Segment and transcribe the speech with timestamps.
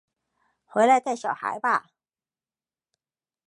[0.65, 1.91] 回来带小孩吧